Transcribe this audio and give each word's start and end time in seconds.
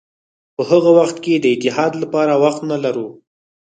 په 0.55 0.61
هغه 0.71 0.91
وخت 0.99 1.17
کې 1.23 1.33
د 1.39 1.45
اتحاد 1.55 1.93
لپاره 2.03 2.33
وخت 2.43 2.61
نه 2.71 2.77
لرو. 2.83 3.07